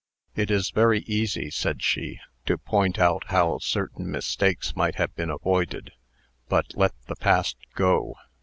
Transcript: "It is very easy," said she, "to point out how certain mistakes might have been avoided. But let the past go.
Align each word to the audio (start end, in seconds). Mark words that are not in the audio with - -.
"It 0.35 0.49
is 0.49 0.71
very 0.71 1.01
easy," 1.01 1.51
said 1.51 1.83
she, 1.83 2.19
"to 2.47 2.57
point 2.57 2.97
out 2.97 3.25
how 3.27 3.59
certain 3.59 4.09
mistakes 4.09 4.75
might 4.75 4.95
have 4.95 5.15
been 5.15 5.29
avoided. 5.29 5.91
But 6.49 6.73
let 6.75 6.95
the 7.05 7.15
past 7.15 7.55
go. 7.75 8.15